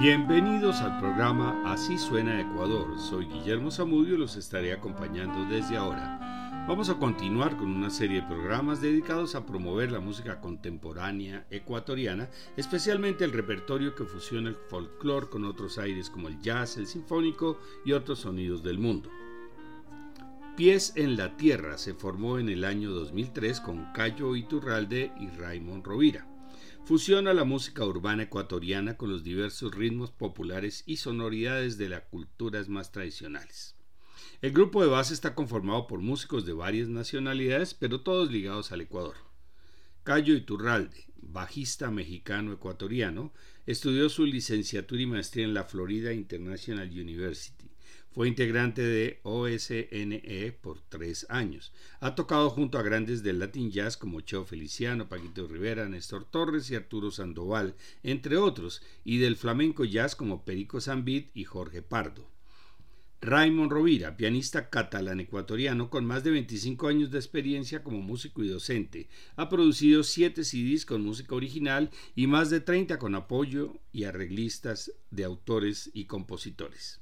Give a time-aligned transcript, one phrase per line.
[0.00, 2.98] Bienvenidos al programa Así suena Ecuador.
[2.98, 6.64] Soy Guillermo Zamudio y los estaré acompañando desde ahora.
[6.66, 12.30] Vamos a continuar con una serie de programas dedicados a promover la música contemporánea ecuatoriana,
[12.56, 17.58] especialmente el repertorio que fusiona el folclore con otros aires como el jazz, el sinfónico
[17.84, 19.10] y otros sonidos del mundo.
[20.56, 25.84] Pies en la Tierra se formó en el año 2003 con Cayo Iturralde y Raymond
[25.84, 26.29] Rovira.
[26.84, 32.68] Fusiona la música urbana ecuatoriana con los diversos ritmos populares y sonoridades de las culturas
[32.68, 33.76] más tradicionales.
[34.42, 38.80] El grupo de base está conformado por músicos de varias nacionalidades, pero todos ligados al
[38.80, 39.16] Ecuador.
[40.02, 43.32] Cayo Iturralde, bajista mexicano-ecuatoriano,
[43.66, 47.59] estudió su licenciatura y maestría en la Florida International University.
[48.12, 51.72] Fue integrante de OSNE por tres años.
[52.00, 56.68] Ha tocado junto a grandes del Latin Jazz como Cheo Feliciano, Paquito Rivera, Néstor Torres
[56.70, 62.28] y Arturo Sandoval, entre otros, y del flamenco jazz como Perico Zambit y Jorge Pardo.
[63.22, 69.08] Raymond Rovira, pianista catalán-ecuatoriano con más de 25 años de experiencia como músico y docente,
[69.36, 74.90] ha producido 7 CDs con música original y más de 30 con apoyo y arreglistas
[75.10, 76.99] de autores y compositores.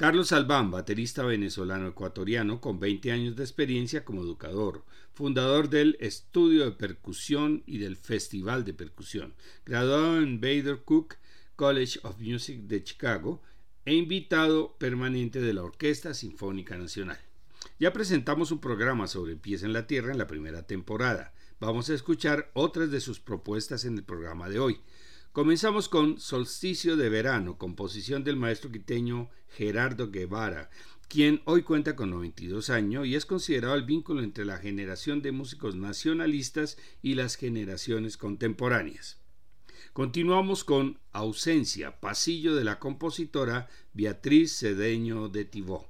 [0.00, 6.72] Carlos Albán, baterista venezolano-ecuatoriano con 20 años de experiencia como educador, fundador del Estudio de
[6.72, 9.34] Percusión y del Festival de Percusión,
[9.66, 11.16] graduado en Bader Cook
[11.54, 13.42] College of Music de Chicago
[13.84, 17.20] e invitado permanente de la Orquesta Sinfónica Nacional.
[17.78, 21.34] Ya presentamos un programa sobre pies en la tierra en la primera temporada.
[21.60, 24.80] Vamos a escuchar otras de sus propuestas en el programa de hoy.
[25.32, 30.70] Comenzamos con Solsticio de Verano, composición del maestro quiteño Gerardo Guevara,
[31.06, 35.30] quien hoy cuenta con 92 años y es considerado el vínculo entre la generación de
[35.30, 39.20] músicos nacionalistas y las generaciones contemporáneas.
[39.92, 45.89] Continuamos con Ausencia, pasillo de la compositora Beatriz Cedeño de Tibó.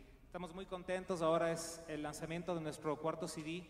[0.31, 1.21] estamos muy contentos.
[1.21, 3.65] Ahora es el lanzamiento de nuestro cuarto CD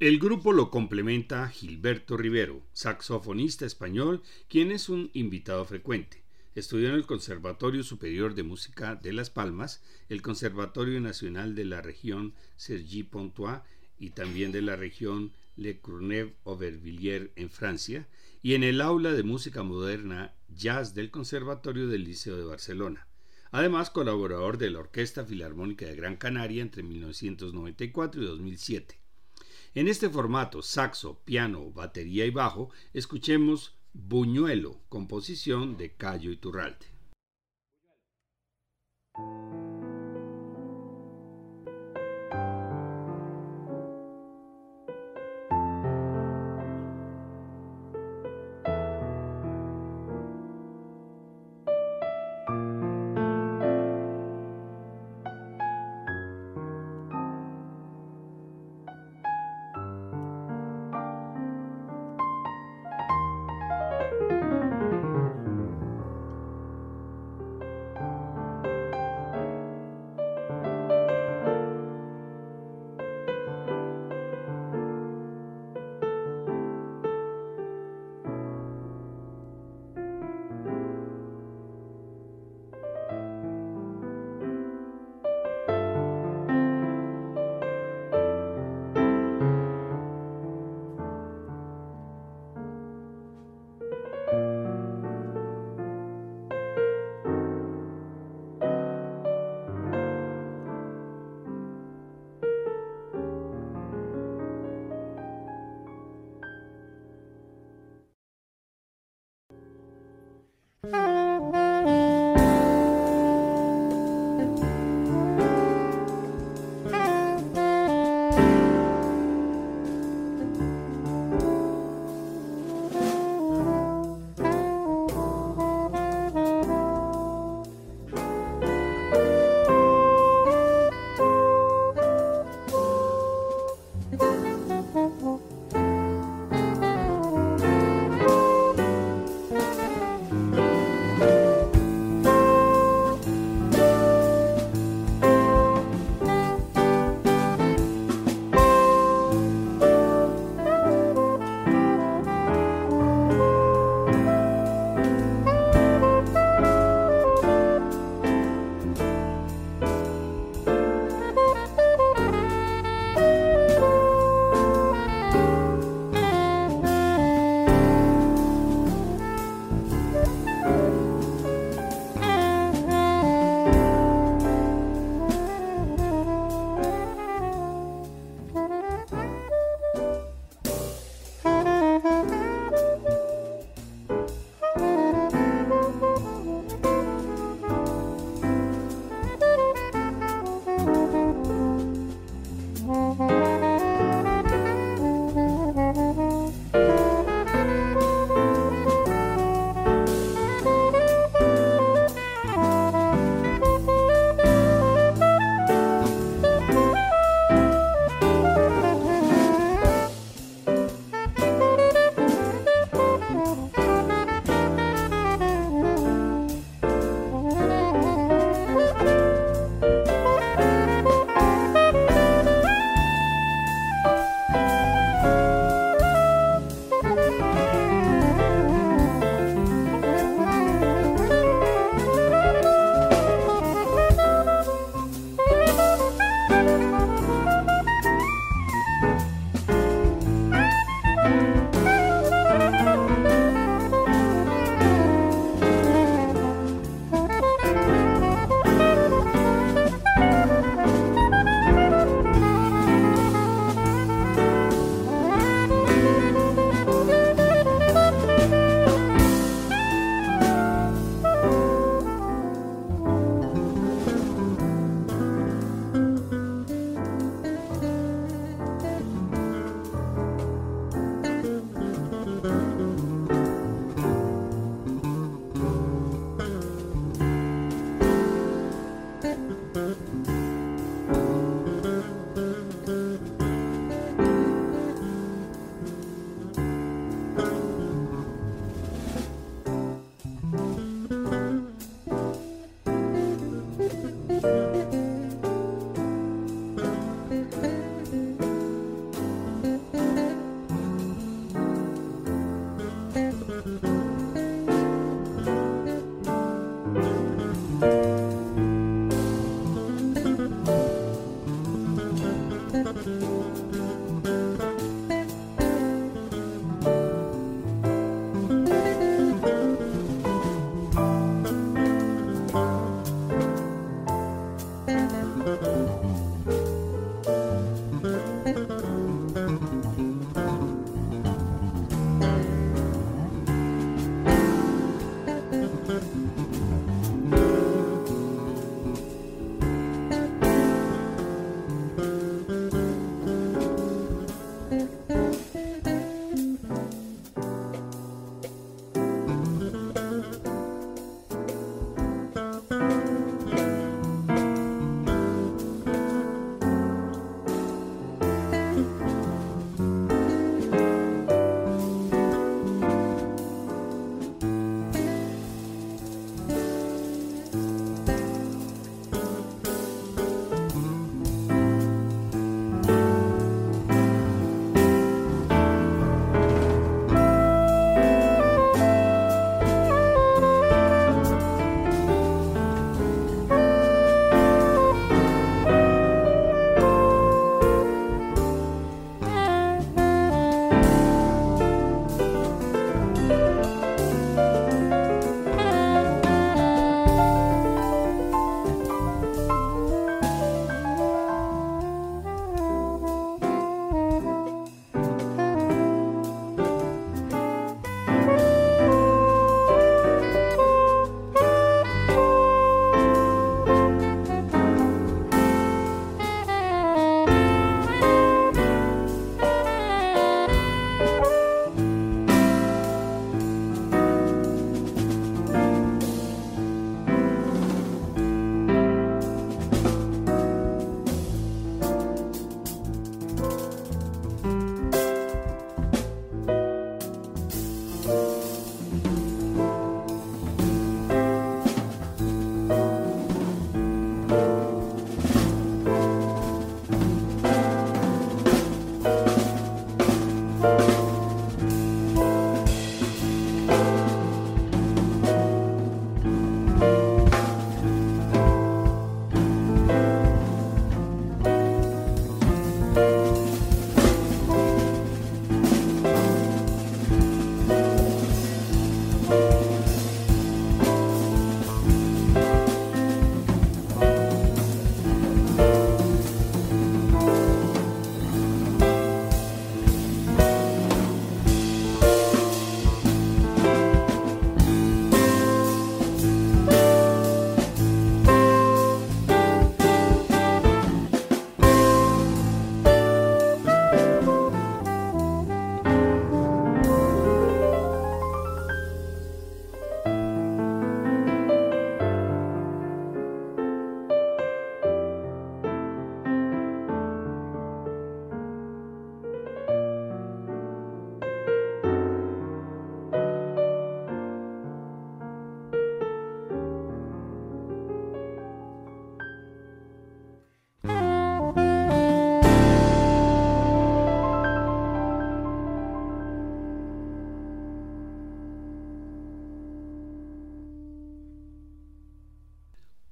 [0.00, 6.22] El grupo lo complementa Gilberto Rivero, saxofonista español, quien es un invitado frecuente.
[6.54, 11.82] Estudió en el Conservatorio Superior de Música de Las Palmas, el Conservatorio Nacional de la
[11.82, 13.60] región Cergy-Pontois
[13.98, 18.08] y también de la región Le Courneuve-Aubervilliers en Francia,
[18.40, 23.06] y en el aula de música moderna jazz del Conservatorio del Liceo de Barcelona.
[23.50, 28.99] Además, colaborador de la Orquesta Filarmónica de Gran Canaria entre 1994 y 2007.
[29.72, 36.86] En este formato, saxo, piano, batería y bajo, escuchemos Buñuelo, composición de Cayo Iturralde.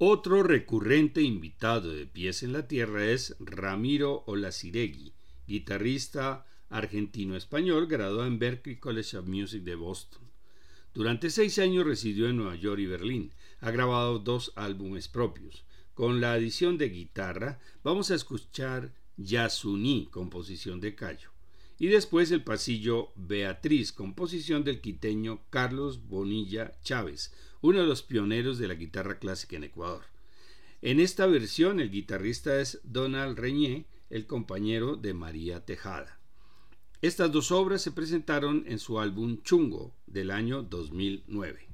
[0.01, 5.13] Otro recurrente invitado de Pies en la Tierra es Ramiro Olaciregui,
[5.45, 10.23] guitarrista argentino-español graduado en Berklee College of Music de Boston.
[10.95, 13.33] Durante seis años residió en Nueva York y Berlín.
[13.59, 15.65] Ha grabado dos álbumes propios.
[15.95, 21.31] Con la adición de guitarra vamos a escuchar Yasuní, composición de Cayo.
[21.77, 28.59] Y después el pasillo Beatriz, composición del quiteño Carlos Bonilla Chávez, uno de los pioneros
[28.59, 30.03] de la guitarra clásica en Ecuador.
[30.81, 36.19] En esta versión el guitarrista es Donald Reñé, el compañero de María Tejada.
[37.03, 41.69] Estas dos obras se presentaron en su álbum Chungo del año 2009.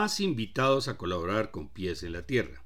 [0.00, 2.64] Más invitados a colaborar con Pies en la Tierra.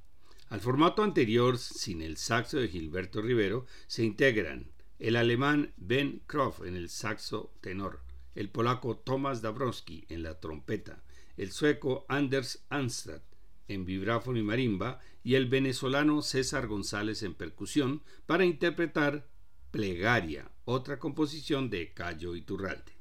[0.51, 4.71] Al formato anterior, sin el saxo de Gilberto Rivero, se integran
[5.01, 8.03] el alemán Ben Kroff en el saxo tenor,
[8.37, 11.03] el polaco Tomasz Dabrowski en la trompeta,
[11.37, 13.23] el sueco Anders Anstad
[13.67, 19.27] en vibráfono y marimba y el venezolano César González en percusión para interpretar
[19.73, 22.93] Plegaria, otra composición de Cayo Iturralde.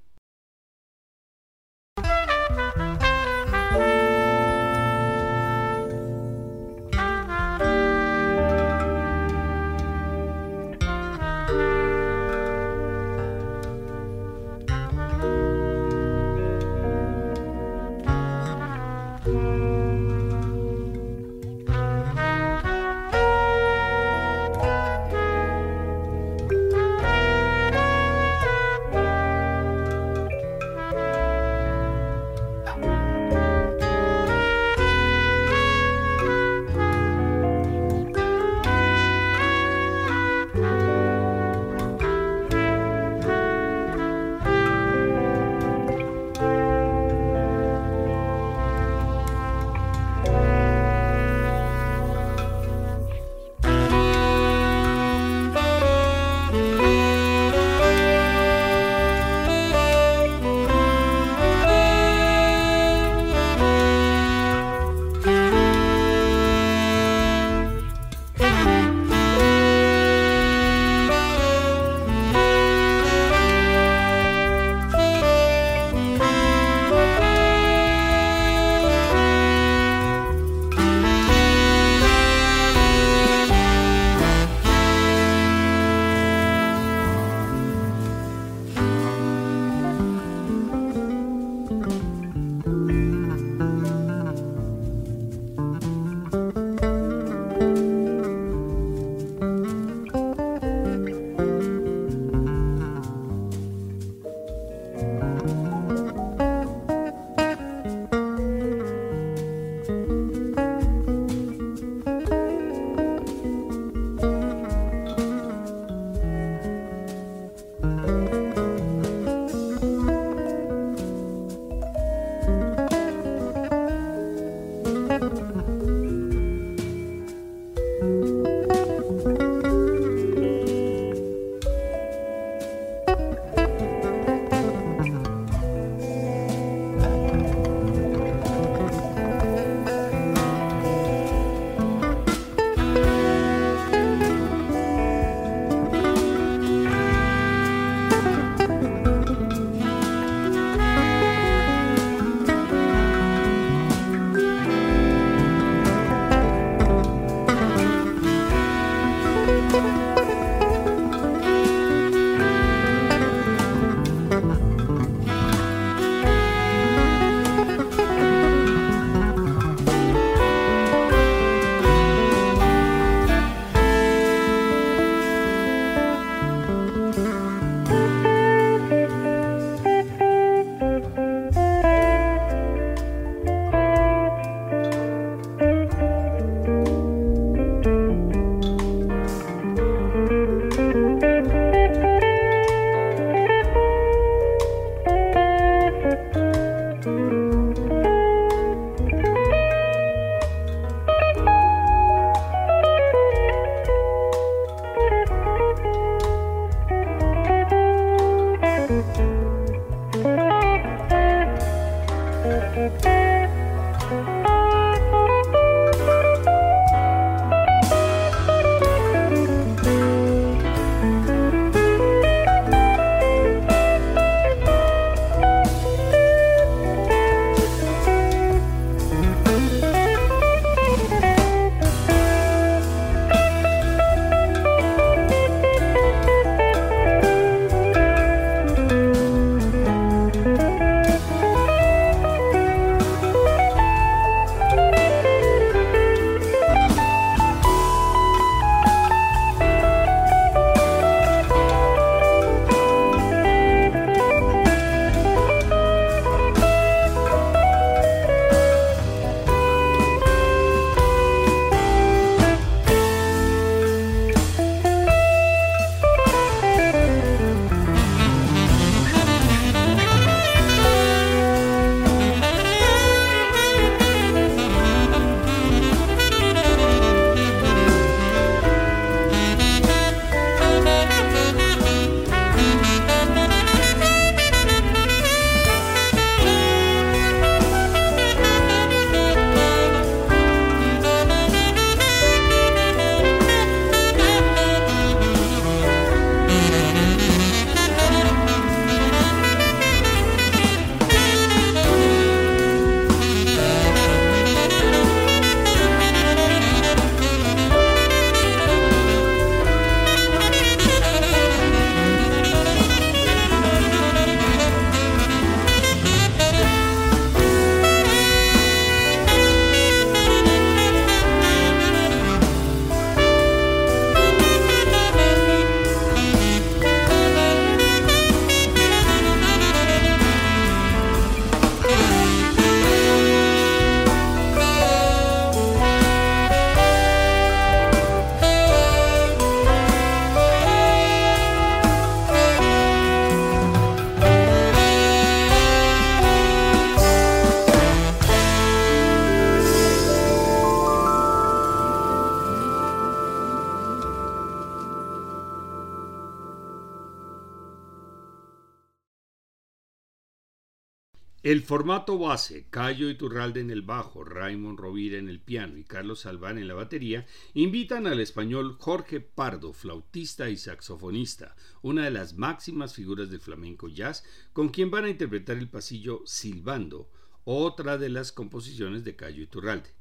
[361.63, 366.19] El formato base, Cayo Iturralde en el bajo, Raymond Rovira en el piano y Carlos
[366.19, 372.33] Salván en la batería, invitan al español Jorge Pardo, flautista y saxofonista, una de las
[372.33, 377.09] máximas figuras del flamenco jazz, con quien van a interpretar el pasillo Silbando,
[377.45, 379.91] otra de las composiciones de Cayo Iturralde.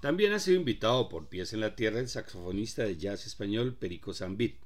[0.00, 4.14] También ha sido invitado por Pies en la Tierra el saxofonista de jazz español Perico
[4.14, 4.60] Zambit.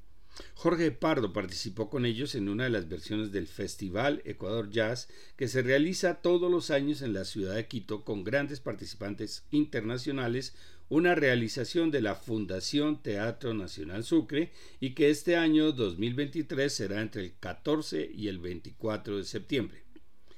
[0.55, 5.49] Jorge Pardo participó con ellos en una de las versiones del Festival Ecuador Jazz que
[5.49, 10.55] se realiza todos los años en la ciudad de Quito con grandes participantes internacionales,
[10.89, 17.23] una realización de la Fundación Teatro Nacional Sucre y que este año 2023 será entre
[17.23, 19.85] el 14 y el 24 de septiembre.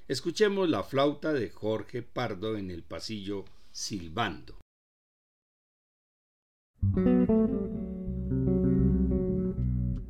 [0.08, 4.56] Escuchemos la flauta de Jorge Pardo en el pasillo Silbando.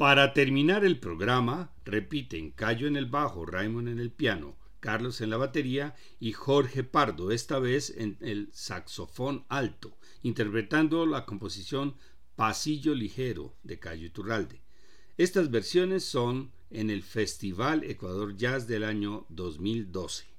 [0.00, 5.28] Para terminar el programa, repiten Cayo en el bajo, Raymond en el piano, Carlos en
[5.28, 11.96] la batería y Jorge Pardo, esta vez en el saxofón alto, interpretando la composición
[12.34, 14.62] Pasillo Ligero de Cayo Iturralde.
[15.18, 20.29] Estas versiones son en el Festival Ecuador Jazz del año 2012.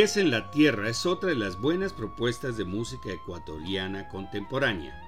[0.00, 4.98] Pies en la Tierra es otra de las buenas propuestas de música ecuatoriana contemporánea.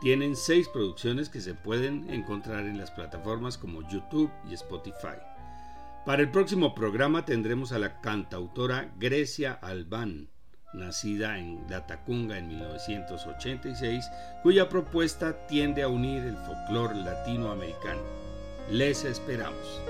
[0.00, 5.18] Tienen seis producciones que se pueden encontrar en las plataformas como YouTube y Spotify.
[6.06, 10.30] Para el próximo programa tendremos a la cantautora Grecia Albán,
[10.72, 14.06] nacida en Latacunga en 1986,
[14.42, 18.00] cuya propuesta tiende a unir el folclore latinoamericano.
[18.70, 19.82] Les esperamos.